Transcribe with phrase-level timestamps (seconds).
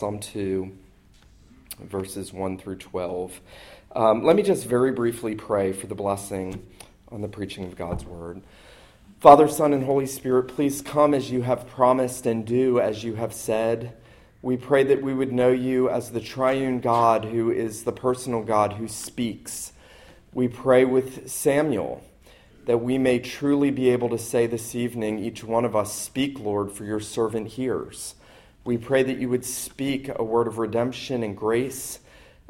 [0.00, 0.72] Psalm 2,
[1.82, 3.38] verses 1 through 12.
[3.94, 6.66] Um, let me just very briefly pray for the blessing
[7.12, 8.40] on the preaching of God's word.
[9.18, 13.16] Father, Son, and Holy Spirit, please come as you have promised and do as you
[13.16, 13.94] have said.
[14.40, 18.42] We pray that we would know you as the triune God who is the personal
[18.42, 19.74] God who speaks.
[20.32, 22.02] We pray with Samuel
[22.64, 26.40] that we may truly be able to say this evening, each one of us, Speak,
[26.40, 28.14] Lord, for your servant hears.
[28.64, 31.98] We pray that you would speak a word of redemption and grace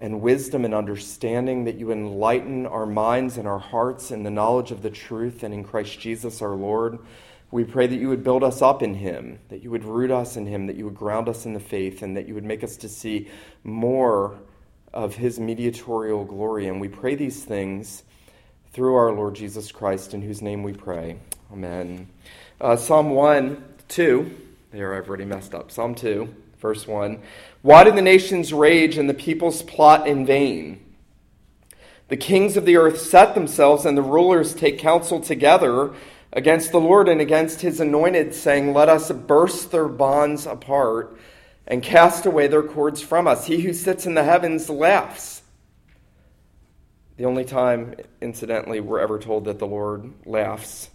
[0.00, 4.72] and wisdom and understanding, that you enlighten our minds and our hearts in the knowledge
[4.72, 6.98] of the truth and in Christ Jesus our Lord.
[7.52, 10.36] We pray that you would build us up in him, that you would root us
[10.36, 12.64] in him, that you would ground us in the faith, and that you would make
[12.64, 13.28] us to see
[13.62, 14.38] more
[14.92, 16.66] of his mediatorial glory.
[16.66, 18.02] And we pray these things
[18.72, 21.18] through our Lord Jesus Christ, in whose name we pray.
[21.52, 22.08] Amen.
[22.60, 24.49] Uh, Psalm 1, 2.
[24.70, 25.72] There, I've already messed up.
[25.72, 27.20] Psalm 2, verse 1.
[27.62, 30.94] Why do the nations rage and the peoples plot in vain?
[32.06, 35.92] The kings of the earth set themselves, and the rulers take counsel together
[36.32, 41.18] against the Lord and against his anointed, saying, Let us burst their bonds apart
[41.66, 43.46] and cast away their cords from us.
[43.46, 45.42] He who sits in the heavens laughs.
[47.16, 50.90] The only time, incidentally, we're ever told that the Lord laughs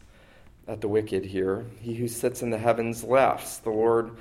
[0.67, 1.66] at the wicked here.
[1.81, 3.58] He who sits in the heavens laughs.
[3.58, 4.11] The Lord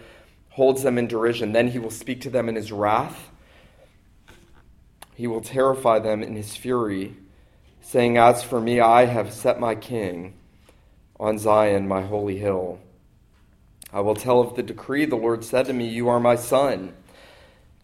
[0.51, 1.53] holds them in derision.
[1.53, 3.31] Then he will speak to them in his wrath.
[5.15, 7.15] He will terrify them in his fury,
[7.81, 10.35] saying, As for me, I have set my king
[11.19, 12.81] on Zion, my holy hill.
[13.93, 16.95] I will tell of the decree the Lord said to me, You are my son.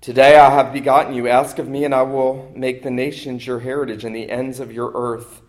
[0.01, 1.29] Today I have begotten you.
[1.29, 4.73] Ask of me, and I will make the nations your heritage and the ends of
[4.73, 5.41] your earth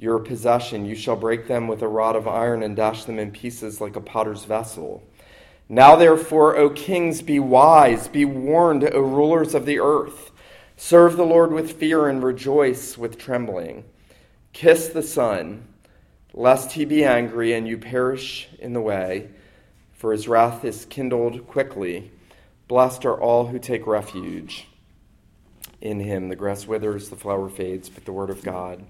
[0.00, 0.86] your possession.
[0.86, 3.96] You shall break them with a rod of iron and dash them in pieces like
[3.96, 5.06] a potter's vessel.
[5.68, 10.32] Now, therefore, O kings, be wise, be warned, O rulers of the earth.
[10.76, 13.84] Serve the Lord with fear and rejoice with trembling.
[14.54, 15.68] Kiss the Son,
[16.32, 19.28] lest he be angry and you perish in the way,
[19.92, 22.10] for his wrath is kindled quickly.
[22.68, 24.66] Blessed are all who take refuge
[25.82, 26.30] in him.
[26.30, 28.82] The grass withers, the flower fades, but the word of God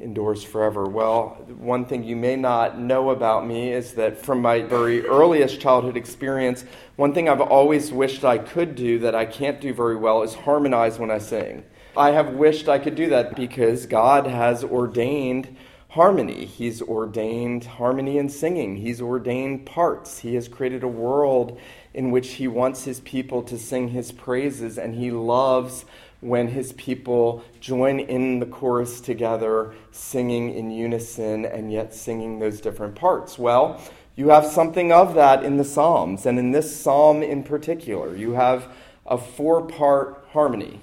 [0.00, 0.84] endures forever.
[0.86, 5.60] Well, one thing you may not know about me is that from my very earliest
[5.60, 6.64] childhood experience,
[6.96, 10.34] one thing I've always wished I could do that I can't do very well is
[10.34, 11.64] harmonize when I sing.
[11.96, 15.56] I have wished I could do that because God has ordained
[15.90, 16.44] harmony.
[16.44, 18.78] He's ordained harmony in singing.
[18.78, 20.18] He's ordained parts.
[20.18, 21.56] He has created a world
[21.92, 25.84] in which He wants His people to sing His praises, and He loves
[26.24, 32.60] when his people join in the chorus together, singing in unison and yet singing those
[32.60, 33.38] different parts.
[33.38, 33.80] Well,
[34.16, 38.32] you have something of that in the Psalms, and in this psalm in particular, you
[38.32, 38.72] have
[39.06, 40.80] a four part harmony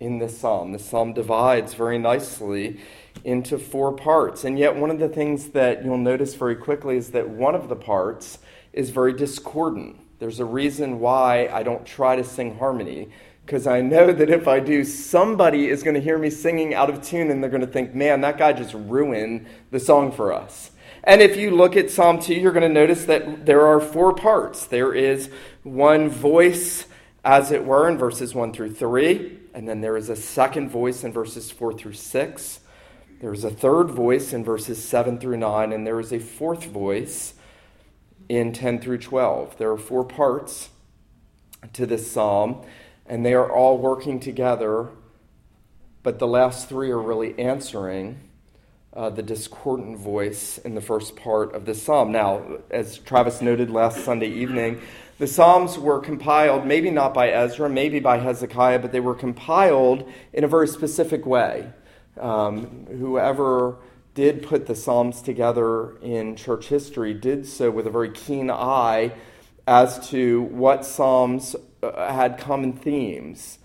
[0.00, 0.72] in this psalm.
[0.72, 2.80] The psalm divides very nicely
[3.22, 7.10] into four parts, and yet one of the things that you'll notice very quickly is
[7.10, 8.38] that one of the parts
[8.72, 10.00] is very discordant.
[10.18, 13.10] There's a reason why I don't try to sing harmony
[13.44, 16.88] because I know that if I do, somebody is going to hear me singing out
[16.88, 20.32] of tune and they're going to think, man, that guy just ruined the song for
[20.32, 20.70] us.
[21.02, 24.14] And if you look at Psalm 2, you're going to notice that there are four
[24.14, 24.64] parts.
[24.64, 25.28] There is
[25.62, 26.86] one voice,
[27.22, 31.04] as it were, in verses 1 through 3, and then there is a second voice
[31.04, 32.60] in verses 4 through 6.
[33.20, 36.64] There is a third voice in verses 7 through 9, and there is a fourth
[36.64, 37.34] voice
[38.30, 39.58] in 10 through 12.
[39.58, 40.70] There are four parts
[41.74, 42.64] to this psalm
[43.06, 44.88] and they are all working together,
[46.02, 48.20] but the last three are really answering
[48.94, 52.12] uh, the discordant voice in the first part of the psalm.
[52.12, 54.80] Now, as Travis noted last Sunday evening,
[55.18, 60.10] the Psalms were compiled, maybe not by Ezra, maybe by Hezekiah, but they were compiled
[60.32, 61.70] in a very specific way.
[62.20, 63.76] Um, whoever
[64.14, 69.12] did put the Psalms together in church history did so with a very keen eye
[69.68, 71.54] as to what Psalms
[71.90, 73.58] uh, had common themes.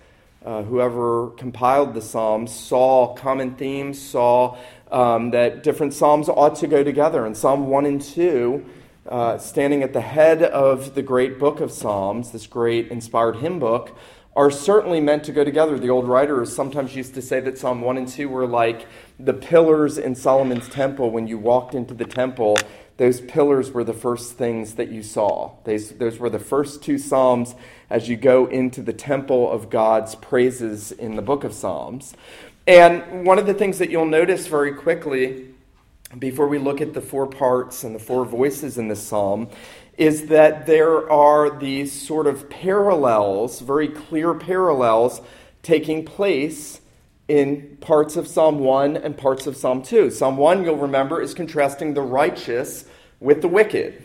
[0.46, 4.58] Uh, whoever compiled the Psalms saw common themes, saw
[4.90, 7.26] um, that different Psalms ought to go together.
[7.26, 8.66] And Psalm 1 and 2,
[9.10, 13.60] uh, standing at the head of the great book of Psalms, this great inspired hymn
[13.60, 13.98] book,
[14.40, 15.78] are certainly meant to go together.
[15.78, 18.88] The old writers sometimes used to say that Psalm 1 and 2 were like
[19.20, 22.58] the pillars in Solomon's temple when you walked into the temple
[22.96, 25.54] those pillars were the first things that you saw.
[25.64, 27.56] Those, those were the first two Psalms
[27.90, 32.14] as you go into the temple of God's praises in the book of Psalms.
[32.68, 35.48] And one of the things that you'll notice very quickly
[36.18, 39.48] before we look at the four parts and the four voices in this psalm
[40.00, 45.22] is that there are these sort of parallels, very clear parallels,
[45.62, 46.80] taking place
[47.28, 50.10] in parts of Psalm 1 and parts of Psalm 2.
[50.10, 52.86] Psalm 1, you'll remember, is contrasting the righteous
[53.20, 54.02] with the wicked.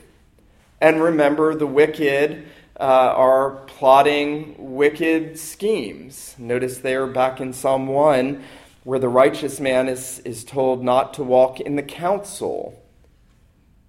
[0.80, 2.44] And remember, the wicked
[2.78, 6.34] uh, are plotting wicked schemes.
[6.38, 8.42] Notice there back in Psalm 1
[8.82, 12.82] where the righteous man is, is told not to walk in the counsel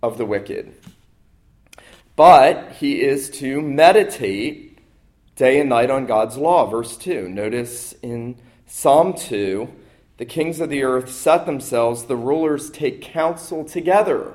[0.04, 0.72] of the wicked,
[2.16, 4.80] but he is to meditate
[5.36, 6.66] day and night on God's law.
[6.66, 7.28] Verse 2.
[7.30, 9.70] Notice in Psalm 2
[10.18, 14.34] the kings of the earth set themselves, the rulers take counsel together.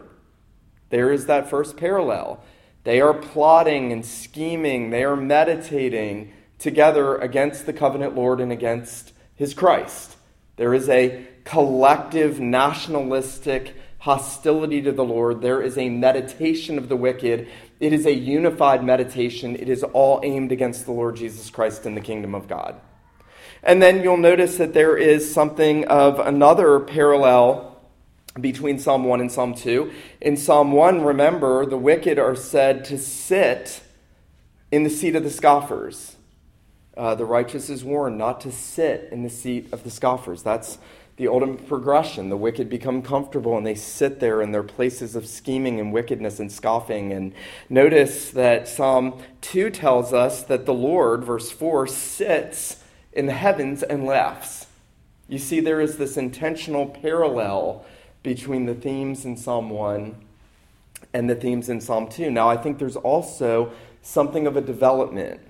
[0.90, 2.42] There is that first parallel.
[2.84, 9.12] They are plotting and scheming, they are meditating together against the covenant Lord and against
[9.34, 10.16] his Christ.
[10.56, 15.40] There is a collective nationalistic hostility to the Lord.
[15.40, 17.48] There is a meditation of the wicked.
[17.80, 19.56] It is a unified meditation.
[19.56, 22.78] It is all aimed against the Lord Jesus Christ and the kingdom of God.
[23.62, 27.78] And then you'll notice that there is something of another parallel
[28.38, 29.90] between Psalm 1 and Psalm 2.
[30.20, 33.82] In Psalm 1, remember, the wicked are said to sit
[34.70, 36.16] in the seat of the scoffers.
[36.96, 40.42] Uh, the righteous is warned not to sit in the seat of the scoffers.
[40.42, 40.78] That's
[41.20, 42.30] the ultimate progression.
[42.30, 46.40] The wicked become comfortable and they sit there in their places of scheming and wickedness
[46.40, 47.12] and scoffing.
[47.12, 47.34] And
[47.68, 52.82] notice that Psalm 2 tells us that the Lord, verse 4, sits
[53.12, 54.66] in the heavens and laughs.
[55.28, 57.84] You see, there is this intentional parallel
[58.22, 60.14] between the themes in Psalm 1
[61.12, 62.30] and the themes in Psalm 2.
[62.30, 65.42] Now, I think there's also something of a development.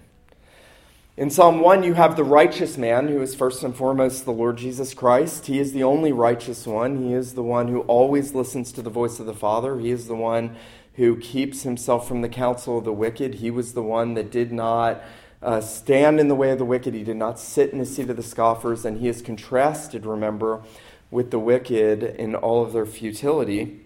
[1.17, 4.57] In Psalm 1, you have the righteous man, who is first and foremost the Lord
[4.57, 5.47] Jesus Christ.
[5.47, 7.03] He is the only righteous one.
[7.03, 9.79] He is the one who always listens to the voice of the Father.
[9.81, 10.55] He is the one
[10.95, 13.35] who keeps himself from the counsel of the wicked.
[13.35, 15.03] He was the one that did not
[15.43, 16.95] uh, stand in the way of the wicked.
[16.95, 18.85] He did not sit in the seat of the scoffers.
[18.85, 20.63] And he is contrasted, remember,
[21.11, 23.81] with the wicked in all of their futility.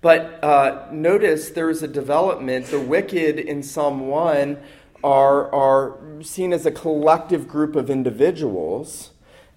[0.00, 2.66] But uh, notice there is a development.
[2.66, 4.58] The wicked in Psalm 1
[5.02, 9.10] are, are seen as a collective group of individuals.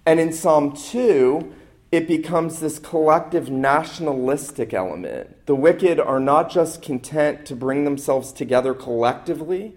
[0.06, 1.54] And in Psalm 2,
[1.92, 5.46] it becomes this collective nationalistic element.
[5.46, 9.74] The wicked are not just content to bring themselves together collectively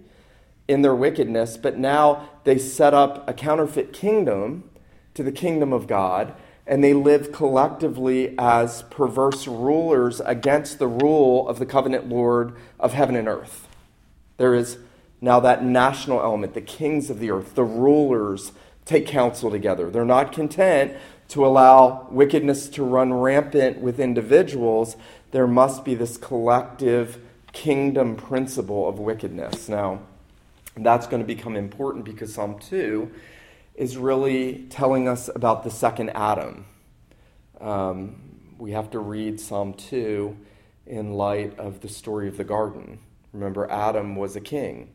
[0.67, 4.69] in their wickedness, but now they set up a counterfeit kingdom
[5.13, 6.33] to the kingdom of God
[6.67, 12.93] and they live collectively as perverse rulers against the rule of the covenant Lord of
[12.93, 13.67] heaven and earth.
[14.35, 14.77] There is
[15.21, 18.51] now that national element, the kings of the earth, the rulers
[18.85, 19.89] take counsel together.
[19.89, 20.93] They're not content
[21.29, 24.95] to allow wickedness to run rampant with individuals.
[25.31, 27.19] There must be this collective
[27.51, 29.67] kingdom principle of wickedness.
[29.67, 29.99] Now,
[30.75, 33.11] that's going to become important because Psalm 2
[33.75, 36.65] is really telling us about the second Adam.
[37.59, 38.21] Um,
[38.57, 40.37] we have to read Psalm 2
[40.85, 42.99] in light of the story of the garden.
[43.33, 44.89] Remember, Adam was a king.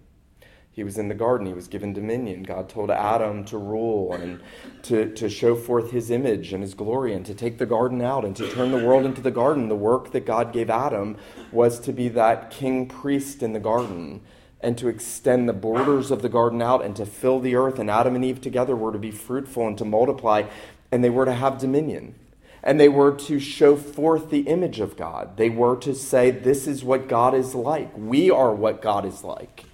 [0.74, 1.46] He was in the garden.
[1.46, 2.44] He was given dominion.
[2.44, 4.40] God told Adam to rule and
[4.84, 8.24] to, to show forth his image and his glory and to take the garden out
[8.24, 9.68] and to turn the world into the garden.
[9.68, 11.18] The work that God gave Adam
[11.52, 14.22] was to be that king priest in the garden
[14.62, 17.78] and to extend the borders of the garden out and to fill the earth.
[17.78, 20.44] And Adam and Eve together were to be fruitful and to multiply,
[20.90, 22.14] and they were to have dominion.
[22.62, 25.36] And they were to show forth the image of God.
[25.36, 27.90] They were to say, This is what God is like.
[27.94, 29.64] We are what God is like.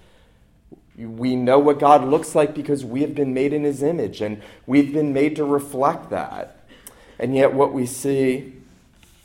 [1.05, 4.41] We know what God looks like because we have been made in his image and
[4.67, 6.57] we've been made to reflect that.
[7.17, 8.53] And yet, what we see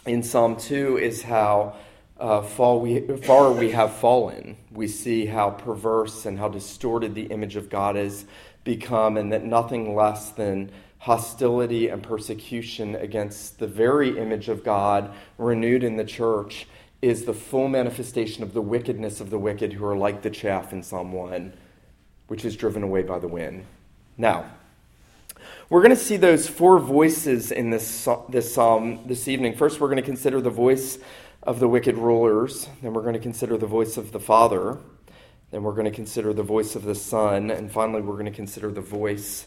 [0.07, 1.77] in Psalm 2 is how
[2.19, 4.57] uh, fall we, far we have fallen.
[4.71, 8.25] We see how perverse and how distorted the image of God has
[8.65, 15.13] become, and that nothing less than hostility and persecution against the very image of God
[15.37, 16.67] renewed in the church
[17.03, 20.73] is the full manifestation of the wickedness of the wicked who are like the chaff
[20.73, 21.53] in Psalm 1,
[22.35, 23.65] which is driven away by the wind.
[24.19, 24.51] Now,
[25.71, 29.55] we're going to see those four voices in this, this psalm this evening.
[29.55, 30.99] First, we're going to consider the voice
[31.45, 32.69] of the wicked rulers.
[32.83, 34.79] Then we're going to consider the voice of the Father.
[35.53, 37.53] Then we're going to consider the voice of the Son.
[37.53, 39.47] And finally, we're going to consider the voice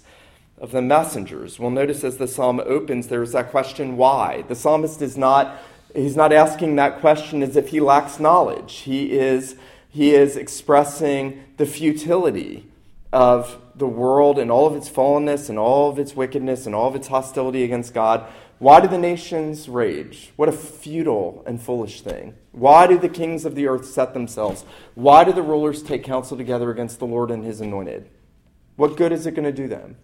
[0.58, 1.60] of the messengers.
[1.60, 4.44] Well, notice as the psalm opens, there's that question, why?
[4.44, 5.58] The psalmist is not,
[5.94, 8.76] he's not asking that question as if he lacks knowledge.
[8.76, 9.58] He is,
[9.90, 12.72] he is expressing the futility
[13.14, 16.88] of the world and all of its fallenness and all of its wickedness and all
[16.88, 18.28] of its hostility against God
[18.60, 20.34] Why do the nations rage?
[20.36, 22.34] What a futile and foolish thing.
[22.52, 24.66] Why do the kings of the earth set themselves?
[24.96, 28.10] Why do the rulers take counsel together against the Lord and his anointed?
[28.76, 29.98] What good is it going to do them?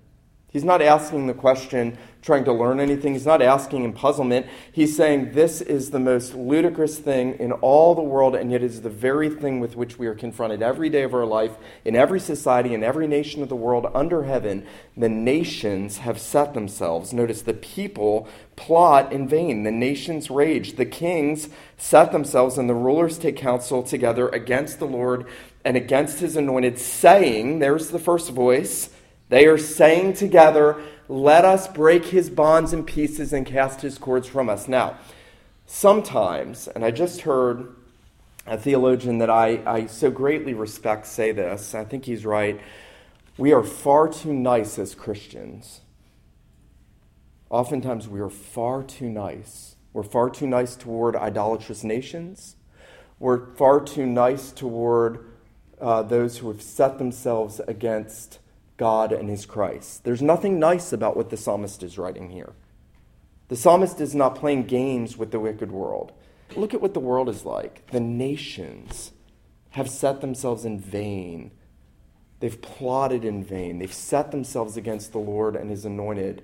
[0.53, 3.13] He's not asking the question, trying to learn anything.
[3.13, 4.45] He's not asking in puzzlement.
[4.71, 8.67] He's saying this is the most ludicrous thing in all the world, and yet it
[8.69, 11.95] is the very thing with which we are confronted every day of our life, in
[11.95, 14.63] every society, in every nation of the world under heaven.
[14.95, 17.13] The nations have set themselves.
[17.13, 19.63] Notice the people plot in vain.
[19.63, 20.75] The nations rage.
[20.75, 25.25] The kings set themselves, and the rulers take counsel together against the Lord
[25.65, 28.92] and against his anointed, saying, There's the first voice
[29.33, 34.27] they are saying together, Let us break his bonds in pieces and cast his cords
[34.27, 34.67] from us.
[34.67, 34.97] Now,
[35.65, 37.75] sometimes, and I just heard
[38.45, 42.61] a theologian that I, I so greatly respect say this, I think he's right.
[43.35, 45.81] We are far too nice as Christians.
[47.49, 49.77] Oftentimes, we are far too nice.
[49.93, 52.55] We're far too nice toward idolatrous nations.
[53.17, 55.25] We're far too nice toward
[55.81, 58.37] uh, those who have set themselves against
[58.77, 60.03] God and his Christ.
[60.03, 62.53] There's nothing nice about what the psalmist is writing here.
[63.49, 66.11] The psalmist is not playing games with the wicked world.
[66.55, 67.85] Look at what the world is like.
[67.87, 69.11] The nations
[69.71, 71.51] have set themselves in vain.
[72.39, 73.79] They've plotted in vain.
[73.79, 76.43] They've set themselves against the Lord and his anointed.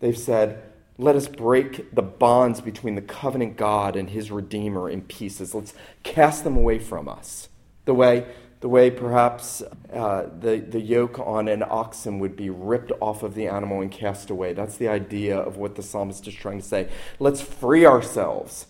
[0.00, 0.62] They've said,
[0.96, 5.54] Let us break the bonds between the covenant God and his Redeemer in pieces.
[5.54, 7.48] Let's cast them away from us.
[7.84, 8.26] The way
[8.60, 9.62] the way perhaps
[9.92, 13.92] uh, the, the yoke on an oxen would be ripped off of the animal and
[13.92, 14.52] cast away.
[14.52, 16.88] That's the idea of what the psalmist is trying to say.
[17.20, 18.66] Let's free ourselves.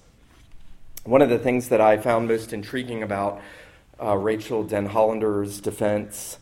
[1.05, 3.41] One of the things that I found most intriguing about
[3.99, 4.17] uh,
[4.65, 6.39] Denhollander's defense,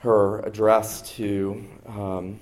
[0.00, 2.40] her address to um,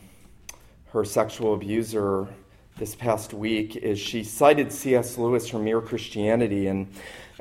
[0.93, 2.29] her sexual abuser
[2.77, 5.19] this past week, is she cited C.S.
[5.19, 6.89] Lewis from Mere Christianity and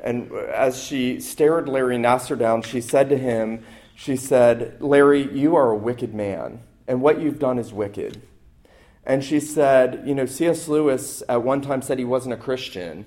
[0.06, 3.64] and as she stared Larry Nassar down, she said to him,
[3.94, 8.22] She said, Larry, you are a wicked man, and what you've done is wicked.
[9.04, 10.68] And she said, You know, C.S.
[10.68, 13.04] Lewis at one time said he wasn't a Christian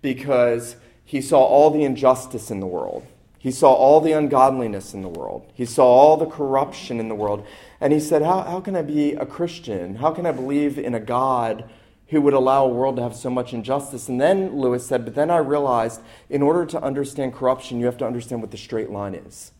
[0.00, 3.06] because he saw all the injustice in the world.
[3.42, 5.50] He saw all the ungodliness in the world.
[5.52, 7.44] He saw all the corruption in the world.
[7.80, 9.96] And he said, How, how can I be a Christian?
[9.96, 11.68] How can I believe in a God
[12.10, 14.08] who would allow a world to have so much injustice.
[14.08, 17.96] And then Lewis said, But then I realized in order to understand corruption, you have
[17.96, 19.50] to understand what the straight line is.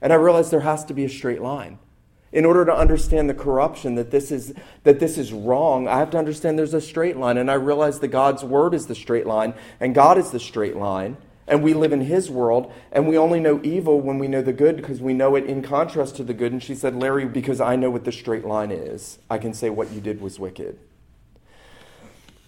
[0.00, 1.78] And I realized there has to be a straight line.
[2.32, 6.10] In order to understand the corruption, that this is, that this is wrong, I have
[6.12, 7.36] to understand there's a straight line.
[7.36, 10.76] And I realized that God's word is the straight line, and God is the straight
[10.76, 11.18] line.
[11.50, 14.52] And we live in his world, and we only know evil when we know the
[14.52, 16.52] good because we know it in contrast to the good.
[16.52, 19.68] And she said, Larry, because I know what the straight line is, I can say
[19.68, 20.78] what you did was wicked.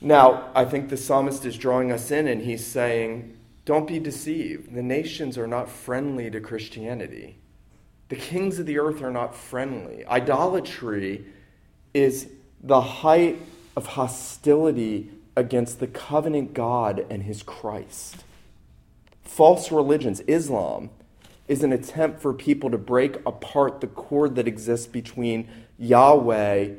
[0.01, 4.73] Now, I think the psalmist is drawing us in and he's saying, Don't be deceived.
[4.73, 7.39] The nations are not friendly to Christianity.
[8.09, 10.05] The kings of the earth are not friendly.
[10.07, 11.25] Idolatry
[11.93, 12.29] is
[12.63, 13.41] the height
[13.77, 18.25] of hostility against the covenant God and his Christ.
[19.33, 20.91] False religions, Islam,
[21.49, 25.49] is an attempt for people to break apart the cord that exists between
[25.79, 26.71] Yahweh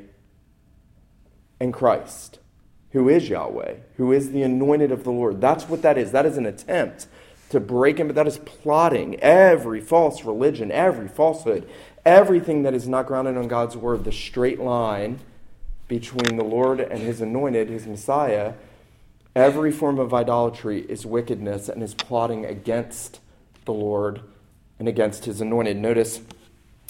[1.60, 2.40] and Christ
[2.94, 5.42] who is Yahweh, who is the anointed of the Lord.
[5.42, 6.12] That's what that is.
[6.12, 7.08] That is an attempt
[7.50, 11.68] to break him, but that is plotting every false religion, every falsehood,
[12.06, 15.20] everything that is not grounded on God's word, the straight line
[15.88, 18.54] between the Lord and his anointed, his Messiah.
[19.36, 23.20] Every form of idolatry is wickedness and is plotting against
[23.66, 24.22] the Lord
[24.78, 25.78] and against his anointed.
[25.78, 26.22] Notice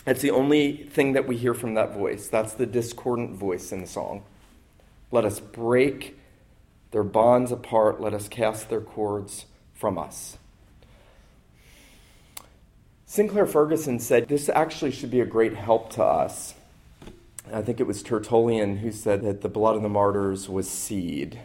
[0.05, 2.27] it's the only thing that we hear from that voice.
[2.27, 4.23] That's the discordant voice in the song.
[5.11, 6.19] Let us break
[6.91, 8.01] their bonds apart.
[8.01, 10.37] Let us cast their cords from us.
[13.05, 16.55] Sinclair Ferguson said this actually should be a great help to us.
[17.53, 21.39] I think it was Tertullian who said that the blood of the martyrs was seed,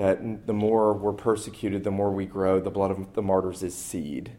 [0.00, 2.58] that the more we're persecuted, the more we grow.
[2.58, 4.32] The blood of the martyrs is seed.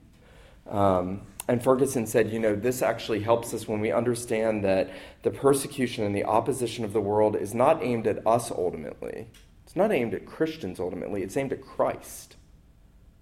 [0.68, 4.90] Um, and Ferguson said, you know, this actually helps us when we understand that
[5.22, 9.28] the persecution and the opposition of the world is not aimed at us ultimately.
[9.66, 12.38] It's not aimed at Christians ultimately, it's aimed at Christ.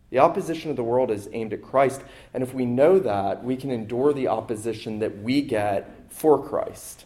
[0.10, 2.02] The opposition of the world is aimed at Christ.
[2.34, 7.06] And if we know that, we can endure the opposition that we get for Christ.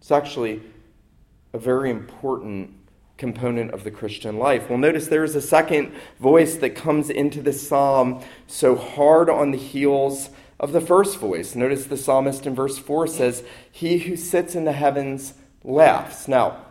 [0.00, 0.62] It's actually
[1.52, 2.77] a very important
[3.18, 4.70] component of the Christian life.
[4.70, 9.50] Well, notice there is a second voice that comes into the psalm so hard on
[9.50, 11.54] the heels of the first voice.
[11.54, 16.26] Notice the psalmist in verse 4 says, He who sits in the heavens laughs.
[16.26, 16.64] Now,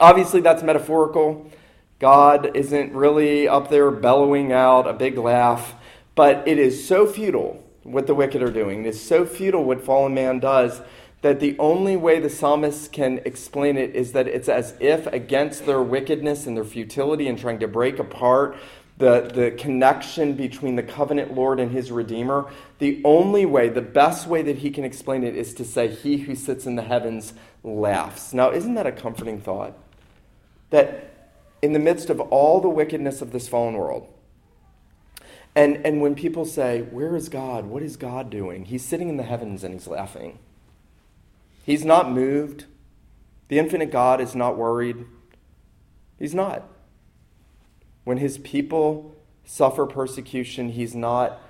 [0.00, 1.50] Obviously, that's metaphorical.
[1.98, 5.74] God isn't really up there bellowing out a big laugh,
[6.14, 8.84] but it is so futile what the wicked are doing.
[8.84, 10.82] It is so futile what fallen man does
[11.26, 15.66] that the only way the psalmist can explain it is that it's as if against
[15.66, 18.56] their wickedness and their futility and trying to break apart
[18.98, 24.28] the, the connection between the covenant Lord and his Redeemer, the only way, the best
[24.28, 27.34] way that he can explain it is to say, He who sits in the heavens
[27.64, 28.32] laughs.
[28.32, 29.76] Now, isn't that a comforting thought?
[30.70, 34.06] That in the midst of all the wickedness of this fallen world,
[35.56, 37.66] and, and when people say, Where is God?
[37.66, 38.66] What is God doing?
[38.66, 40.38] He's sitting in the heavens and he's laughing.
[41.66, 42.66] He's not moved.
[43.48, 45.04] The infinite God is not worried.
[46.16, 46.62] He's not.
[48.04, 51.40] When his people suffer persecution, he's not,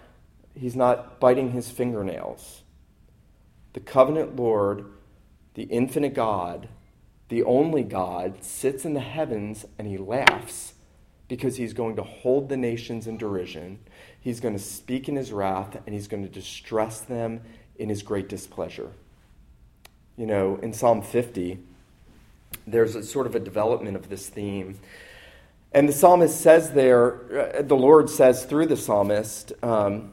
[0.54, 2.62] he's not biting his fingernails.
[3.75, 4.87] The covenant Lord,
[5.52, 6.70] the infinite God,
[7.28, 10.73] the only God, sits in the heavens and he laughs
[11.28, 13.80] because he's going to hold the nations in derision.
[14.18, 17.42] He's going to speak in his wrath and he's going to distress them
[17.76, 18.92] in his great displeasure.
[20.16, 21.58] You know, in Psalm 50,
[22.66, 24.78] there's a sort of a development of this theme.
[25.73, 30.12] And the psalmist says there, uh, the Lord says through the psalmist, um,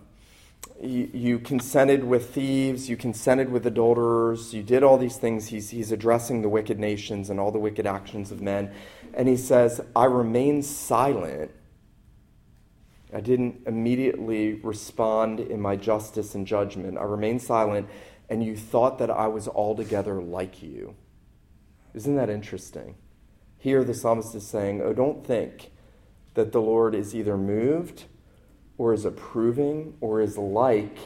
[0.82, 5.48] you, you, consented with thieves, you consented with adulterers, you did all these things.
[5.48, 8.74] He's, he's addressing the wicked nations and all the wicked actions of men.
[9.14, 11.52] And he says, I remained silent.
[13.14, 16.98] I didn't immediately respond in my justice and judgment.
[16.98, 17.88] I remained silent,
[18.30, 20.96] and you thought that I was altogether like you.
[21.94, 22.96] Isn't that interesting?
[23.58, 25.72] Here, the psalmist is saying, Oh, don't think
[26.34, 28.06] that the Lord is either moved
[28.78, 30.98] or is approving or is like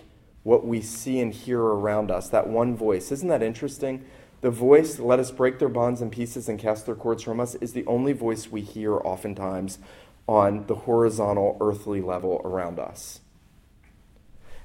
[0.44, 2.30] what we see and hear around us.
[2.30, 3.12] That one voice.
[3.12, 4.06] Isn't that interesting?
[4.42, 7.56] The voice, let us break their bonds in pieces and cast their cords from us,
[7.56, 9.80] is the only voice we hear oftentimes
[10.28, 13.22] on the horizontal earthly level around us.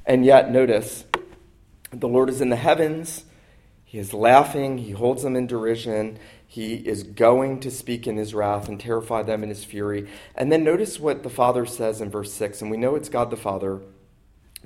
[0.05, 1.05] And yet, notice,
[1.93, 3.25] the Lord is in the heavens.
[3.85, 4.79] He is laughing.
[4.79, 6.19] He holds them in derision.
[6.47, 10.09] He is going to speak in his wrath and terrify them in his fury.
[10.35, 12.63] And then notice what the Father says in verse 6.
[12.63, 13.81] And we know it's God the Father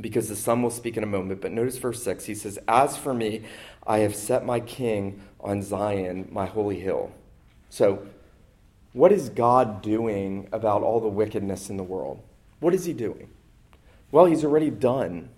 [0.01, 1.41] because the Son will speak in a moment.
[1.41, 2.25] But notice verse 6.
[2.27, 3.43] He says, As for me,
[3.87, 7.12] I have set my king on Zion, my holy hill.
[7.71, 8.07] So,
[8.93, 12.23] what is God doing about all the wickedness in the world?
[12.61, 13.29] What is he doing?
[14.11, 15.29] Well, he's already done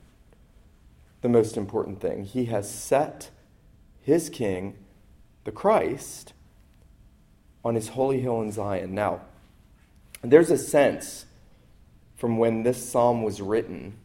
[1.20, 2.24] the most important thing.
[2.24, 3.30] He has set
[4.00, 4.76] his king,
[5.44, 6.32] the Christ,
[7.64, 8.94] on his holy hill in Zion.
[8.94, 9.20] Now,
[10.22, 11.26] there's a sense
[12.16, 13.96] from when this psalm was written,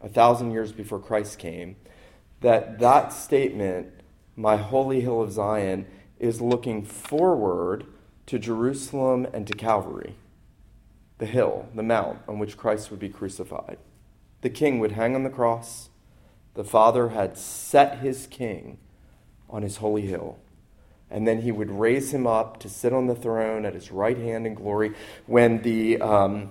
[0.00, 1.76] a thousand years before Christ came,
[2.40, 3.92] that that statement,
[4.36, 5.86] my holy hill of Zion,
[6.18, 7.86] is looking forward
[8.26, 10.14] to Jerusalem and to Calvary,
[11.18, 13.78] the hill, the mount on which Christ would be crucified.
[14.40, 15.90] The king would hang on the cross.
[16.54, 18.78] The Father had set his king
[19.48, 20.38] on his holy hill
[21.12, 24.16] and then he would raise him up to sit on the throne at his right
[24.16, 24.94] hand in glory.
[25.26, 26.50] When the, um,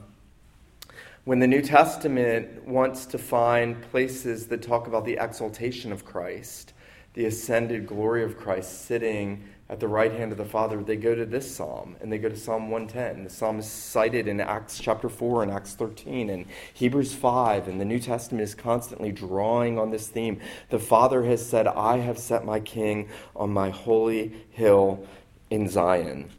[1.25, 6.73] when the New Testament wants to find places that talk about the exaltation of Christ,
[7.15, 11.15] the ascended glory of Christ sitting at the right hand of the Father, they go
[11.15, 13.23] to this psalm and they go to Psalm 110.
[13.23, 17.79] The psalm is cited in Acts chapter 4 and Acts 13 and Hebrews 5, and
[17.79, 20.41] the New Testament is constantly drawing on this theme.
[20.69, 25.07] The Father has said, I have set my king on my holy hill
[25.49, 26.29] in Zion.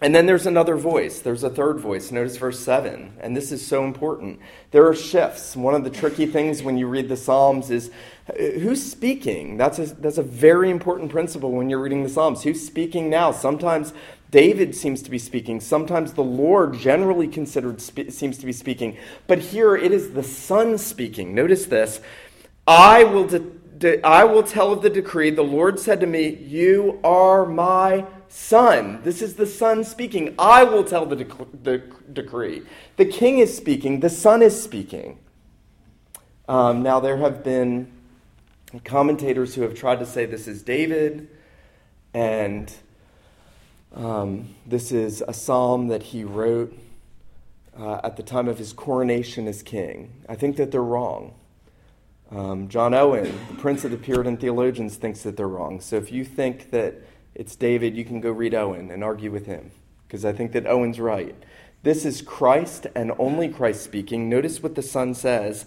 [0.00, 1.20] And then there's another voice.
[1.20, 2.12] There's a third voice.
[2.12, 3.14] Notice verse 7.
[3.20, 4.38] And this is so important.
[4.70, 5.56] There are shifts.
[5.56, 7.90] One of the tricky things when you read the Psalms is
[8.28, 9.56] uh, who's speaking?
[9.56, 12.44] That's a, that's a very important principle when you're reading the Psalms.
[12.44, 13.32] Who's speaking now?
[13.32, 13.92] Sometimes
[14.30, 15.60] David seems to be speaking.
[15.60, 18.96] Sometimes the Lord, generally considered, spe- seems to be speaking.
[19.26, 21.34] But here it is the Son speaking.
[21.34, 22.00] Notice this
[22.68, 23.50] I will, de- de-
[24.04, 25.30] I will tell of the decree.
[25.30, 29.00] The Lord said to me, You are my Son.
[29.02, 30.34] This is the Son speaking.
[30.38, 32.62] I will tell the, dec- the decree.
[32.96, 34.00] The King is speaking.
[34.00, 35.18] The Son is speaking.
[36.48, 37.92] Um, now, there have been
[38.84, 41.28] commentators who have tried to say this is David
[42.14, 42.72] and
[43.94, 46.76] um, this is a psalm that he wrote
[47.78, 50.12] uh, at the time of his coronation as king.
[50.28, 51.34] I think that they're wrong.
[52.30, 55.80] Um, John Owen, the prince of the Puritan theologians, thinks that they're wrong.
[55.80, 56.96] So if you think that
[57.34, 59.70] it's David, you can go read Owen and argue with him,
[60.06, 61.34] because I think that Owen's right.
[61.84, 64.28] This is Christ and only Christ speaking.
[64.28, 65.64] Notice what the Son says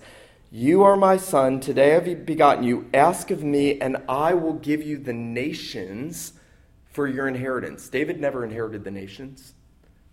[0.51, 2.87] You are my Son, today I have begotten you.
[2.93, 6.33] Ask of me, and I will give you the nations
[6.91, 7.89] for your inheritance.
[7.89, 9.55] David never inherited the nations.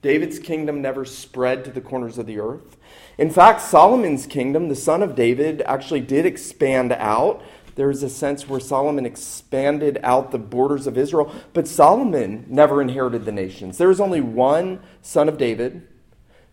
[0.01, 2.77] David's kingdom never spread to the corners of the earth.
[3.17, 7.43] In fact, Solomon's kingdom, the son of David, actually did expand out.
[7.75, 13.25] There's a sense where Solomon expanded out the borders of Israel, but Solomon never inherited
[13.25, 13.79] the nations.
[13.79, 15.87] There is only one son of David,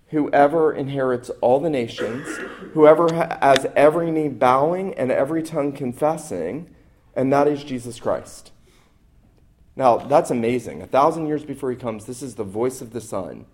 [0.09, 2.27] whoever inherits all the nations,
[2.73, 6.73] whoever has every knee bowing and every tongue confessing,
[7.15, 8.51] and that is Jesus Christ.
[9.75, 10.81] Now, that's amazing.
[10.81, 13.45] A thousand years before he comes, this is the voice of the Son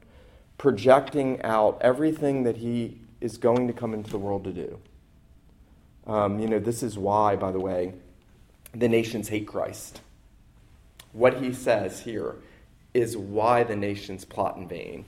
[0.57, 4.79] projecting out everything that he is going to come into the world to do.
[6.05, 7.93] Um, you know, this is why, by the way,
[8.73, 10.01] the nations hate Christ.
[11.13, 12.36] What he says here
[12.93, 15.05] is why the nations plot in vain.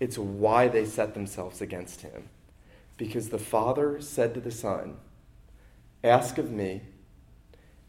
[0.00, 2.28] It's why they set themselves against him.
[2.96, 4.96] Because the Father said to the Son,
[6.02, 6.82] Ask of me,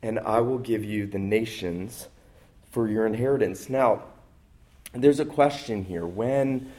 [0.01, 2.07] and I will give you the nations
[2.69, 3.69] for your inheritance.
[3.69, 4.03] Now,
[4.93, 6.05] there's a question here.
[6.05, 6.71] When,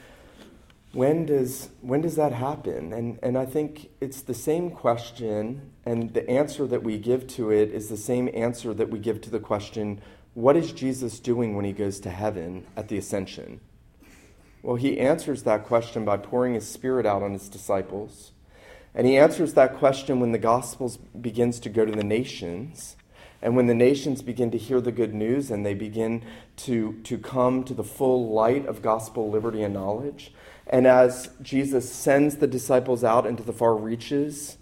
[0.92, 2.92] when, does, when does that happen?
[2.92, 7.50] And, and I think it's the same question, and the answer that we give to
[7.50, 10.00] it is the same answer that we give to the question
[10.34, 13.60] what is Jesus doing when he goes to heaven at the ascension?
[14.62, 18.32] Well, he answers that question by pouring his spirit out on his disciples.
[18.94, 22.96] And he answers that question when the gospel begins to go to the nations.
[23.42, 26.22] And when the nations begin to hear the good news and they begin
[26.56, 30.32] to, to come to the full light of gospel liberty and knowledge,
[30.66, 34.58] and as Jesus sends the disciples out into the far reaches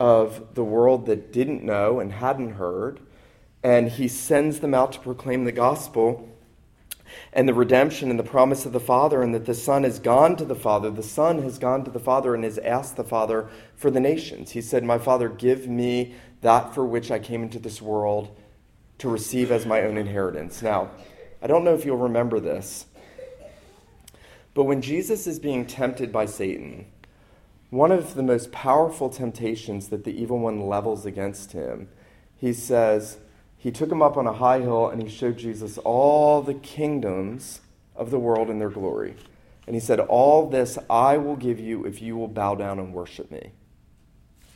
[0.00, 3.00] of the world that didn't know and hadn't heard,
[3.62, 6.28] and he sends them out to proclaim the gospel
[7.32, 10.36] and the redemption and the promise of the Father, and that the Son has gone
[10.36, 10.90] to the Father.
[10.90, 14.50] The Son has gone to the Father and has asked the Father for the nations.
[14.50, 18.36] He said, My Father, give me that for which I came into this world
[18.98, 20.62] to receive as my own inheritance.
[20.62, 20.90] Now,
[21.42, 22.86] I don't know if you'll remember this,
[24.54, 26.86] but when Jesus is being tempted by Satan,
[27.70, 31.88] one of the most powerful temptations that the evil one levels against him,
[32.36, 33.18] he says,
[33.58, 37.60] he took him up on a high hill and he showed Jesus all the kingdoms
[37.96, 39.16] of the world in their glory.
[39.66, 42.94] And he said, All this I will give you if you will bow down and
[42.94, 43.50] worship me.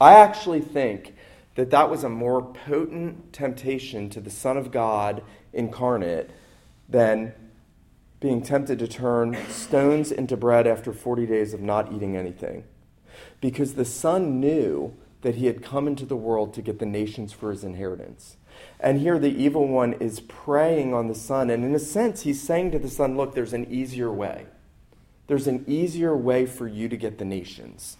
[0.00, 1.14] I actually think
[1.54, 6.30] that that was a more potent temptation to the Son of God incarnate
[6.88, 7.34] than
[8.20, 12.64] being tempted to turn stones into bread after 40 days of not eating anything.
[13.40, 17.32] Because the Son knew that he had come into the world to get the nations
[17.32, 18.36] for his inheritance.
[18.78, 21.50] And here the evil one is preying on the Son.
[21.50, 24.46] And in a sense, he's saying to the Son, Look, there's an easier way.
[25.26, 27.96] There's an easier way for you to get the nations.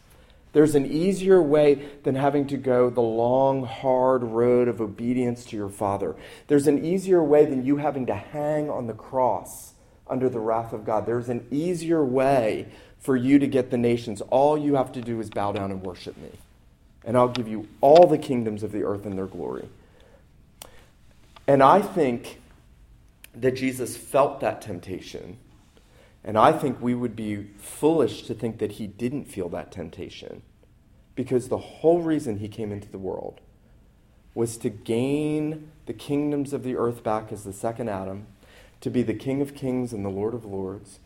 [0.53, 5.57] There's an easier way than having to go the long, hard road of obedience to
[5.57, 6.15] your Father.
[6.47, 9.73] There's an easier way than you having to hang on the cross
[10.07, 11.07] under the wrath of God.
[11.07, 12.67] There's an easier way
[12.99, 14.21] for you to get the nations.
[14.21, 16.31] All you have to do is bow down and worship me.
[17.05, 19.69] And I'll give you all the kingdoms of the earth and their glory.
[21.47, 22.41] And I think
[23.35, 25.39] that Jesus felt that temptation
[26.25, 30.43] and I think we would be foolish to think that he didn't feel that temptation
[31.15, 33.41] because the whole reason he came into the world
[34.35, 38.27] was to gain the kingdoms of the earth back as the second Adam,
[38.81, 41.01] to be the King of kings and the Lord of lords,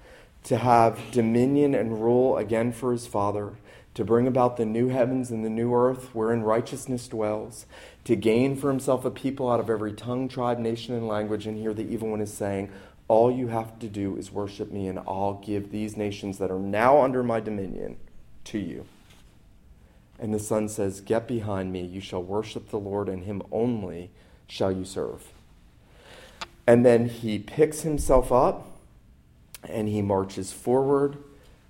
[0.44, 3.54] to have dominion and rule again for his Father,
[3.94, 7.66] to bring about the new heavens and the new earth wherein righteousness dwells,
[8.04, 11.46] to gain for himself a people out of every tongue, tribe, nation, and language.
[11.46, 12.70] And here the evil one is saying,
[13.08, 16.58] all you have to do is worship me, and I'll give these nations that are
[16.58, 17.96] now under my dominion
[18.44, 18.86] to you.
[20.18, 24.10] And the Son says, Get behind me, you shall worship the Lord, and him only
[24.48, 25.32] shall you serve.
[26.66, 28.72] And then he picks himself up
[29.62, 31.16] and he marches forward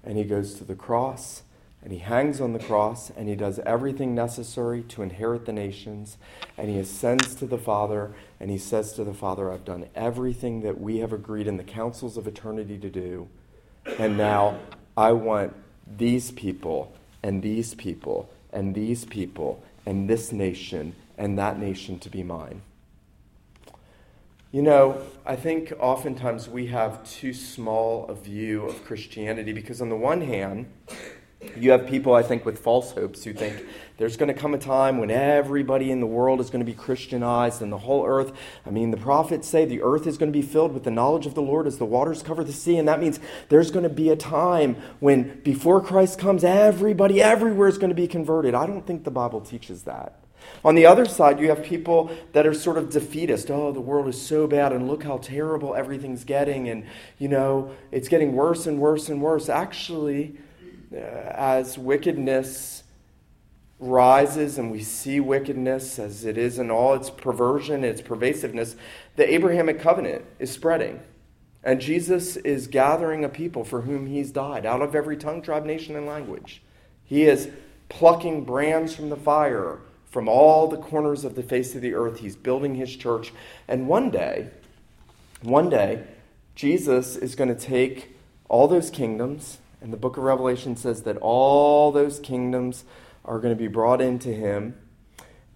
[0.03, 1.43] and he goes to the cross
[1.87, 6.17] and he hangs on the cross and he does everything necessary to inherit the nations.
[6.59, 10.63] And he ascends to the Father and he says to the Father, I've done everything
[10.63, 13.29] that we have agreed in the councils of eternity to do.
[14.01, 14.59] And now
[14.97, 15.55] I want
[15.87, 22.11] these people and these people and these people and this nation and that nation to
[22.11, 22.63] be mine.
[24.51, 29.89] You know, I think oftentimes we have too small a view of Christianity because, on
[29.89, 30.67] the one hand,
[31.57, 33.65] you have people, I think, with false hopes who think
[33.99, 36.77] there's going to come a time when everybody in the world is going to be
[36.77, 38.33] Christianized and the whole earth.
[38.67, 41.27] I mean, the prophets say the earth is going to be filled with the knowledge
[41.27, 42.79] of the Lord as the waters cover the sea.
[42.79, 47.69] And that means there's going to be a time when, before Christ comes, everybody everywhere
[47.69, 48.55] is going to be converted.
[48.55, 50.19] I don't think the Bible teaches that.
[50.65, 53.51] On the other side, you have people that are sort of defeatist.
[53.51, 56.85] Oh, the world is so bad, and look how terrible everything's getting, and
[57.19, 59.49] you know, it's getting worse and worse and worse.
[59.49, 60.37] Actually,
[60.93, 62.83] Uh, as wickedness
[63.79, 68.77] rises and we see wickedness as it is in all its perversion, its pervasiveness,
[69.17, 71.01] the Abrahamic covenant is spreading.
[71.63, 75.65] And Jesus is gathering a people for whom he's died out of every tongue, tribe,
[75.65, 76.63] nation, and language.
[77.05, 77.51] He is
[77.89, 79.81] plucking brands from the fire
[80.17, 82.21] from all the corners of the face of the earth.
[82.21, 83.33] He's building his church.
[83.69, 84.49] And one day,
[85.43, 86.05] one day,
[86.55, 88.17] Jesus is going to take
[88.49, 92.85] all those kingdoms, and the book of Revelation says that all those kingdoms
[93.25, 94.77] are going to be brought into him.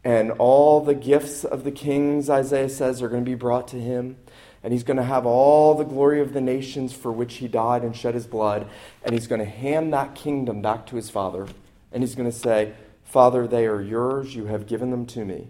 [0.02, 3.80] And all the gifts of the kings, Isaiah says, are going to be brought to
[3.80, 4.16] him
[4.62, 7.82] and he's going to have all the glory of the nations for which he died
[7.82, 8.68] and shed his blood,
[9.02, 11.46] and he's going to hand that kingdom back to his father,
[11.92, 15.48] and he's going to say, Father, they are yours, you have given them to me.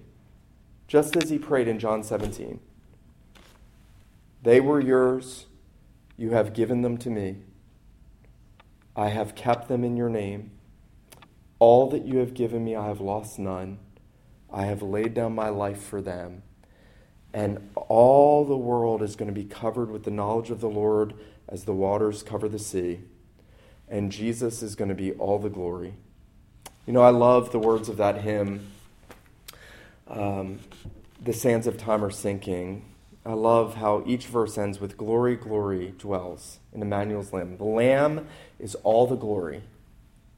[0.86, 2.60] Just as he prayed in John 17.
[4.42, 5.46] They were yours,
[6.16, 7.36] you have given them to me.
[8.96, 10.50] I have kept them in your name.
[11.58, 13.78] All that you have given me, I have lost none.
[14.52, 16.42] I have laid down my life for them
[17.32, 21.14] and all the world is going to be covered with the knowledge of the Lord
[21.48, 23.00] as the waters cover the sea.
[23.88, 25.94] And Jesus is going to be all the glory.
[26.86, 28.70] You know, I love the words of that hymn,
[30.08, 30.60] um,
[31.22, 32.84] The Sands of Time Are Sinking.
[33.24, 37.58] I love how each verse ends with Glory, glory dwells in Emmanuel's Lamb.
[37.58, 38.26] The Lamb
[38.58, 39.62] is all the glory.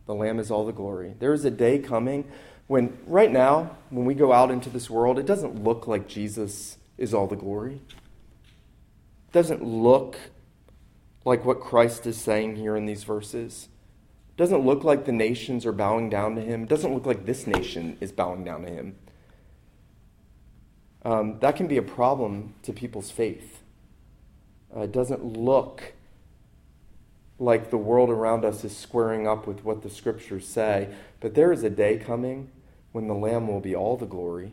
[0.06, 1.14] The Lamb is all the glory.
[1.20, 2.30] There is a day coming
[2.66, 6.78] when, right now, when we go out into this world, it doesn't look like Jesus
[6.96, 7.80] is all the glory.
[9.28, 10.16] It doesn't look
[11.24, 13.68] like what Christ is saying here in these verses.
[14.30, 16.62] It doesn't look like the nations are bowing down to him.
[16.62, 18.96] It doesn't look like this nation is bowing down to him.
[21.04, 23.60] Um, that can be a problem to people's faith.
[24.74, 25.94] Uh, it doesn't look
[27.38, 31.52] like the world around us is squaring up with what the scriptures say, but there
[31.52, 32.50] is a day coming
[32.92, 34.52] when the Lamb will be all the glory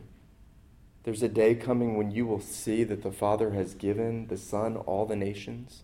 [1.02, 4.76] there's a day coming when you will see that the Father has given the Son
[4.76, 5.82] all the nations,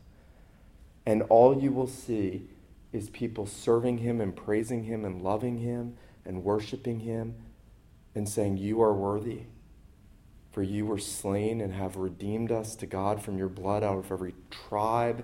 [1.07, 2.49] and all you will see
[2.93, 7.35] is people serving Him and praising Him and loving Him and worshiping Him
[8.15, 9.43] and saying, You are worthy,
[10.57, 14.11] for you were slain and have redeemed us to God from your blood out of
[14.11, 15.23] every tribe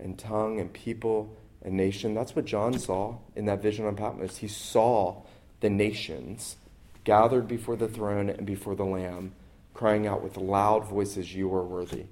[0.00, 2.14] and tongue and people and nation.
[2.14, 4.38] That's what John saw in that vision on Patmos.
[4.38, 5.22] He saw
[5.60, 6.56] the nations
[7.04, 9.34] gathered before the throne and before the Lamb,
[9.72, 12.06] crying out with loud voices, You are worthy.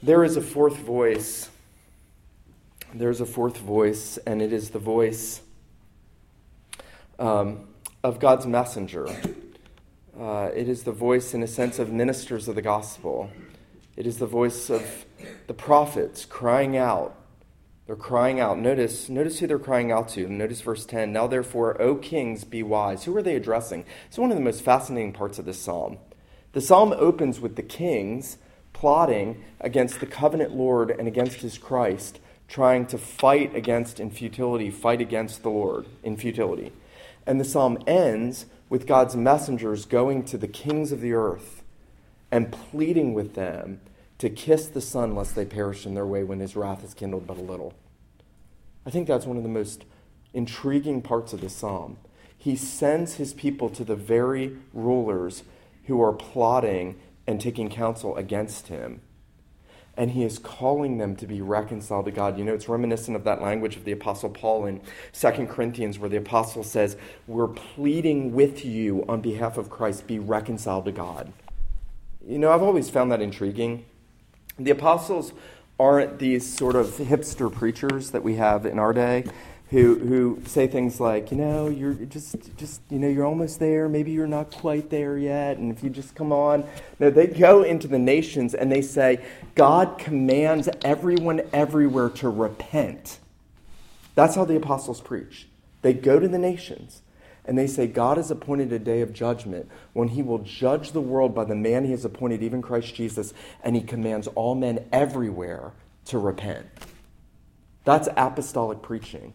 [0.00, 1.50] There is a fourth voice.
[2.94, 5.40] There's a fourth voice, and it is the voice
[7.18, 7.66] um,
[8.04, 9.08] of God's messenger.
[10.18, 13.30] Uh, it is the voice, in a sense, of ministers of the gospel.
[13.96, 15.04] It is the voice of
[15.46, 17.14] the prophets crying out
[17.88, 18.58] they're crying out.
[18.58, 20.28] Notice, notice who they're crying out to.
[20.28, 21.10] Notice verse 10.
[21.10, 23.04] Now therefore, O kings, be wise.
[23.04, 23.86] Who are they addressing?
[24.06, 25.96] It's one of the most fascinating parts of this psalm.
[26.52, 28.36] The psalm opens with the kings
[28.74, 34.70] plotting against the covenant Lord and against his Christ, trying to fight against in futility,
[34.70, 36.74] fight against the Lord in futility.
[37.26, 41.62] And the psalm ends with God's messengers going to the kings of the earth
[42.30, 43.80] and pleading with them
[44.18, 47.26] to kiss the Son lest they perish in their way when his wrath is kindled
[47.26, 47.72] but a little.
[48.84, 49.84] I think that's one of the most
[50.34, 51.98] intriguing parts of the psalm.
[52.36, 55.44] He sends his people to the very rulers
[55.86, 59.00] who are plotting and taking counsel against him.
[59.98, 62.38] And he is calling them to be reconciled to God.
[62.38, 64.80] You know, it's reminiscent of that language of the Apostle Paul in
[65.12, 70.18] 2 Corinthians, where the Apostle says, We're pleading with you on behalf of Christ, be
[70.18, 71.32] reconciled to God.
[72.26, 73.84] You know, I've always found that intriguing.
[74.58, 75.32] The apostles
[75.78, 79.24] aren't these sort of hipster preachers that we have in our day
[79.70, 83.88] who, who say things like, you know, you're just, just, you know, you're almost there.
[83.88, 85.58] Maybe you're not quite there yet.
[85.58, 86.66] And if you just come on.
[86.98, 89.22] No, they go into the nations and they say,
[89.54, 93.18] God commands everyone everywhere to repent.
[94.14, 95.48] That's how the apostles preach.
[95.82, 97.02] They go to the nations
[97.44, 101.00] and they say, God has appointed a day of judgment when he will judge the
[101.00, 104.86] world by the man he has appointed, even Christ Jesus, and he commands all men
[104.92, 105.72] everywhere
[106.06, 106.66] to repent.
[107.84, 109.32] That's apostolic preaching.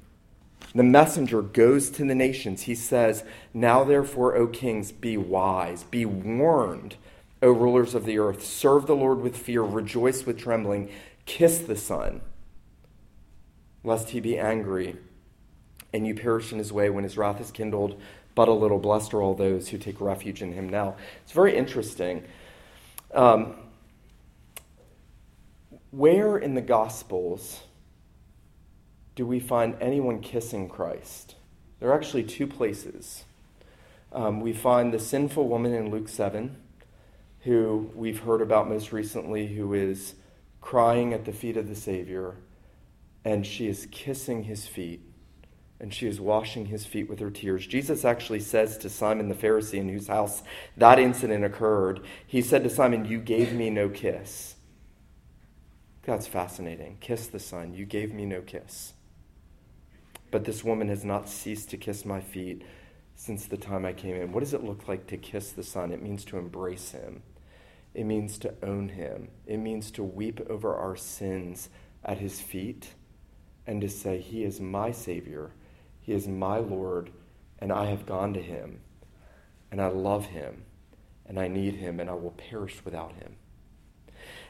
[0.75, 2.63] The messenger goes to the nations.
[2.63, 3.23] He says,
[3.53, 6.95] Now therefore, O kings, be wise, be warned,
[7.41, 8.43] O rulers of the earth.
[8.43, 10.89] Serve the Lord with fear, rejoice with trembling,
[11.25, 12.21] kiss the Son,
[13.83, 14.97] lest he be angry
[15.93, 17.99] and you perish in his way when his wrath is kindled
[18.35, 18.79] but a little.
[18.79, 20.95] Blessed are all those who take refuge in him now.
[21.23, 22.23] It's very interesting.
[23.13, 23.55] Um,
[25.91, 27.61] where in the Gospels
[29.15, 31.35] do we find anyone kissing Christ?
[31.79, 33.25] There are actually two places.
[34.11, 36.55] Um, we find the sinful woman in Luke 7,
[37.41, 40.15] who we've heard about most recently, who is
[40.61, 42.35] crying at the feet of the Savior,
[43.25, 45.01] and she is kissing his feet,
[45.79, 47.67] and she is washing his feet with her tears.
[47.67, 50.41] Jesus actually says to Simon the Pharisee, in whose house
[50.77, 54.55] that incident occurred, he said to Simon, You gave me no kiss.
[56.03, 56.97] That's fascinating.
[56.99, 57.73] Kiss the Son.
[57.73, 58.93] You gave me no kiss.
[60.33, 62.63] But this woman has not ceased to kiss my feet
[63.13, 64.31] since the time I came in.
[64.31, 65.91] What does it look like to kiss the Son?
[65.91, 67.21] It means to embrace him,
[67.93, 71.69] it means to own him, it means to weep over our sins
[72.03, 72.95] at his feet
[73.67, 75.51] and to say, He is my Savior,
[76.01, 77.11] He is my Lord,
[77.59, 78.79] and I have gone to him,
[79.69, 80.63] and I love him,
[81.27, 83.35] and I need him, and I will perish without him.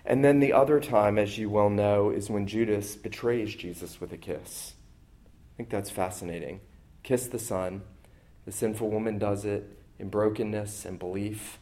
[0.06, 4.14] And then the other time, as you well know, is when Judas betrays Jesus with
[4.14, 4.76] a kiss.
[5.54, 6.62] I think that's fascinating.
[7.04, 7.84] Kiss the Son.
[8.46, 11.60] The sinful woman does it in brokenness and belief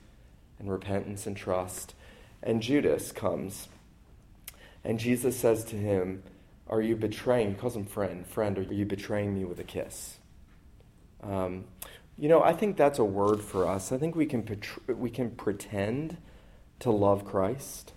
[0.59, 1.93] and repentance and trust.
[2.41, 3.67] And Judas comes.
[4.83, 6.23] And Jesus says to him,
[6.69, 10.17] Are you betraying, he calls him friend, friend, are you betraying me with a kiss?
[11.21, 11.65] Um,
[12.17, 13.91] you know, I think that's a word for us.
[13.91, 14.47] I think we can,
[14.87, 16.17] we can pretend
[16.79, 17.93] to love Christ.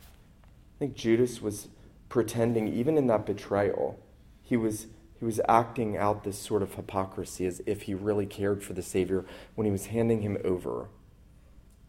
[0.76, 1.68] I think Judas was
[2.08, 3.98] pretending, even in that betrayal,
[4.42, 4.86] he was
[5.24, 8.82] he was acting out this sort of hypocrisy as if he really cared for the
[8.82, 10.88] Savior when he was handing him over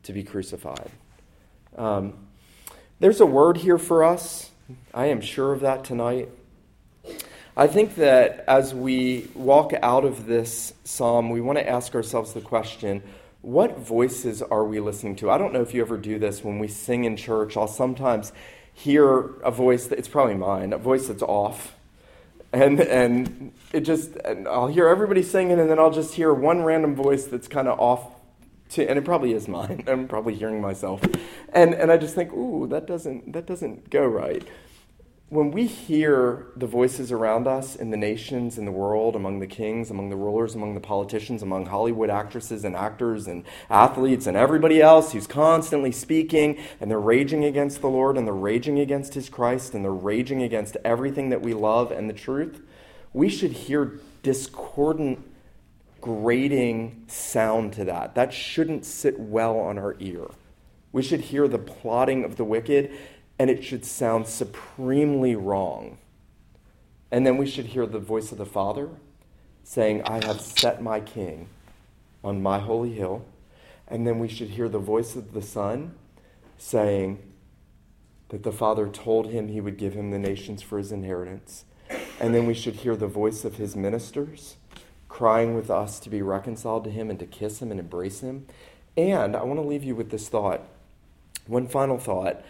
[0.03, 0.89] to be crucified.
[1.75, 2.13] Um,
[3.01, 4.51] there's a word here for us.
[4.93, 6.29] I am sure of that tonight.
[7.57, 12.31] I think that as we walk out of this psalm, we want to ask ourselves
[12.31, 13.03] the question
[13.41, 15.29] what voices are we listening to?
[15.29, 17.57] I don't know if you ever do this when we sing in church.
[17.57, 18.31] I'll sometimes
[18.73, 21.74] hear a voice that it's probably mine, a voice that's off
[22.55, 26.63] and and it just and I'll hear everybody singing, and then I'll just hear one
[26.63, 28.13] random voice that's kind of off.
[28.69, 29.83] To, and it probably is mine.
[29.87, 31.01] I'm probably hearing myself,
[31.53, 34.43] and and I just think, ooh, that doesn't that doesn't go right
[35.29, 39.47] when we hear the voices around us in the nations, in the world, among the
[39.47, 44.37] kings, among the rulers, among the politicians, among Hollywood actresses and actors and athletes and
[44.37, 49.15] everybody else who's constantly speaking and they're raging against the Lord and they're raging against
[49.15, 52.61] His Christ and they're raging against everything that we love and the truth,
[53.11, 55.25] we should hear discordant,
[56.01, 58.13] grating sound to that.
[58.13, 60.27] That shouldn't sit well on our ear.
[60.91, 62.91] We should hear the plotting of the wicked
[63.37, 65.97] and it should sound supremely wrong.
[67.11, 68.89] And then we should hear the voice of the Father
[69.63, 71.49] saying, I have set my king
[72.23, 73.25] on my holy hill.
[73.87, 75.95] And then we should hear the voice of the Son
[76.57, 77.19] saying
[78.29, 81.65] that the Father told him he would give him the nations for his inheritance.
[82.19, 84.57] And then we should hear the voice of his ministers
[85.07, 88.47] crying with us to be reconciled to him and to kiss him and embrace him.
[88.97, 90.61] And I want to leave you with this thought.
[91.47, 92.43] One final thought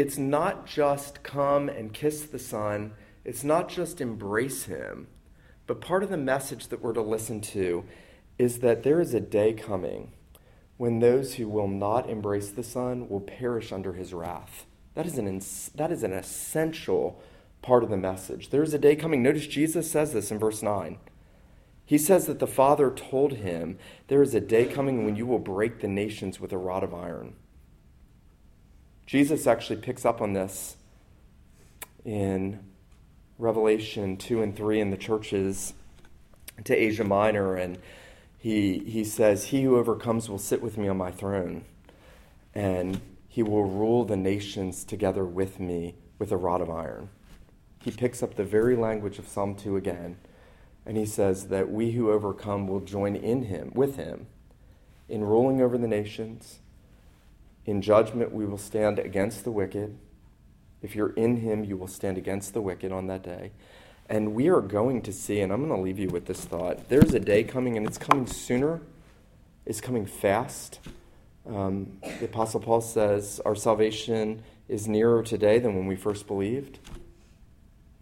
[0.00, 5.08] it's not just come and kiss the Son, it's not just embrace Him,
[5.66, 7.84] but part of the message that we're to listen to
[8.38, 10.12] is that there is a day coming
[10.78, 14.64] when those who will not embrace the Son will perish under His wrath.
[14.94, 15.42] That is an,
[15.74, 17.22] that is an essential
[17.60, 18.48] part of the message.
[18.48, 19.22] There is a day coming.
[19.22, 20.98] Notice Jesus says this in verse 9.
[21.84, 23.76] He says that the Father told him,
[24.08, 26.94] There is a day coming when you will break the nations with a rod of
[26.94, 27.34] iron.
[29.10, 30.76] Jesus actually picks up on this
[32.04, 32.60] in
[33.40, 35.74] Revelation 2 and 3 in the churches
[36.62, 37.78] to Asia Minor, and
[38.38, 41.64] he, he says, He who overcomes will sit with me on my throne,
[42.54, 47.08] and he will rule the nations together with me with a rod of iron.
[47.80, 50.18] He picks up the very language of Psalm 2 again,
[50.86, 54.28] and he says that we who overcome will join in him, with him,
[55.08, 56.60] in ruling over the nations
[57.70, 59.96] in judgment, we will stand against the wicked.
[60.82, 63.52] If you're in him, you will stand against the wicked on that day.
[64.08, 66.88] And we are going to see, and I'm going to leave you with this thought
[66.88, 68.80] there's a day coming, and it's coming sooner,
[69.64, 70.80] it's coming fast.
[71.48, 76.80] Um, the Apostle Paul says our salvation is nearer today than when we first believed.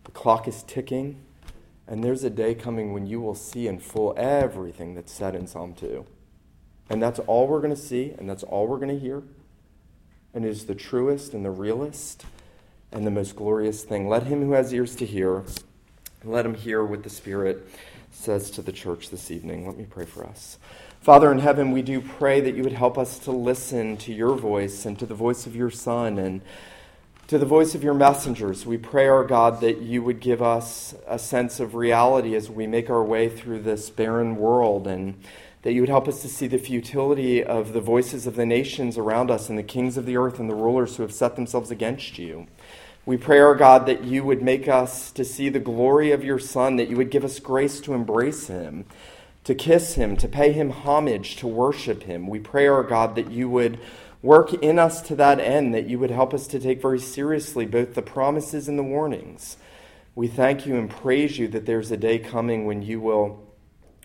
[0.04, 1.20] The clock is ticking,
[1.86, 5.46] and there's a day coming when you will see in full everything that's said in
[5.46, 6.06] Psalm 2.
[6.88, 9.22] And that's all we're going to see, and that's all we're going to hear
[10.38, 12.24] and is the truest and the realest
[12.92, 14.08] and the most glorious thing.
[14.08, 15.42] Let him who has ears to hear,
[16.22, 17.68] let him hear what the Spirit
[18.12, 19.66] says to the church this evening.
[19.66, 20.56] Let me pray for us.
[21.00, 24.36] Father in heaven, we do pray that you would help us to listen to your
[24.36, 26.40] voice and to the voice of your Son and
[27.26, 28.64] to the voice of your messengers.
[28.64, 32.68] We pray, our God, that you would give us a sense of reality as we
[32.68, 35.20] make our way through this barren world and
[35.62, 38.96] that you would help us to see the futility of the voices of the nations
[38.96, 41.70] around us and the kings of the earth and the rulers who have set themselves
[41.70, 42.46] against you.
[43.04, 46.38] We pray, our God, that you would make us to see the glory of your
[46.38, 48.84] Son, that you would give us grace to embrace him
[49.48, 52.26] to kiss him, to pay him homage, to worship him.
[52.26, 53.78] We pray, our God, that you would
[54.20, 57.64] work in us to that end, that you would help us to take very seriously
[57.64, 59.56] both the promises and the warnings.
[60.14, 63.47] We thank you and praise you that there's a day coming when you will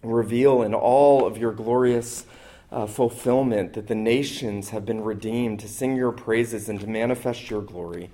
[0.04, 2.26] reveal in all of your glorious
[2.72, 7.50] uh, fulfillment that the nations have been redeemed to sing your praises and to manifest
[7.50, 8.10] your glory.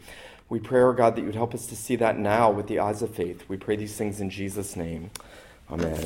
[0.49, 2.79] We pray, our God, that you would help us to see that now with the
[2.79, 3.47] eyes of faith.
[3.47, 5.11] We pray these things in Jesus' name.
[5.71, 5.97] Amen.